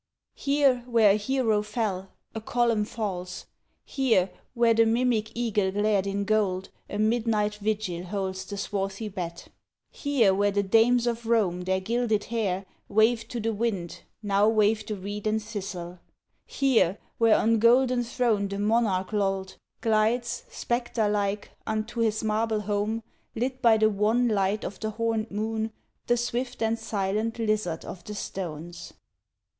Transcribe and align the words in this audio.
Here, 0.33 0.77
where 0.87 1.11
a 1.11 1.15
hero 1.15 1.61
fell, 1.61 2.09
a 2.33 2.41
column 2.41 2.85
falls! 2.85 3.45
Here, 3.85 4.31
where 4.55 4.73
the 4.73 4.87
mimic 4.87 5.31
eagle 5.37 5.69
glared 5.71 6.07
in 6.07 6.25
gold 6.25 6.69
A 6.89 6.97
midnight 6.97 7.59
vigil 7.61 8.05
holds 8.05 8.43
the 8.45 8.57
swarthy 8.57 9.09
bat! 9.09 9.49
Here, 9.91 10.33
where 10.33 10.49
the 10.49 10.63
dames 10.63 11.05
of 11.05 11.27
Rome 11.27 11.61
their 11.65 11.79
gilded 11.79 12.23
hair 12.23 12.65
Waved 12.89 13.29
to 13.29 13.39
the 13.39 13.53
wind, 13.53 14.01
now 14.23 14.49
wave 14.49 14.83
the 14.87 14.95
reed 14.95 15.27
and 15.27 15.39
thistle! 15.39 15.99
Here, 16.47 16.97
where 17.19 17.37
on 17.37 17.59
golden 17.59 18.03
throne 18.03 18.47
the 18.47 18.57
monarch 18.57 19.13
lolled, 19.13 19.55
Glides, 19.81 20.45
spectre 20.49 21.09
like, 21.09 21.51
unto 21.67 21.99
his 21.99 22.23
marble 22.23 22.61
home, 22.61 23.03
Lit 23.35 23.61
by 23.61 23.77
the 23.77 23.87
wan 23.91 24.27
light 24.29 24.63
of 24.63 24.79
the 24.79 24.89
horned 24.89 25.29
moon, 25.29 25.71
The 26.07 26.17
swift 26.17 26.63
and 26.63 26.79
silent 26.79 27.37
lizard 27.37 27.85
of 27.85 28.03
the 28.05 28.15
stones! 28.15 28.93